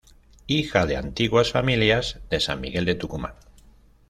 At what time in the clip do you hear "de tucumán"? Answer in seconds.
2.85-3.35